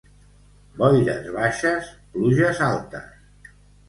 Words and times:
Boires 0.77 1.29
baixes, 1.35 1.91
pluges 2.15 2.63
altes. 2.69 3.53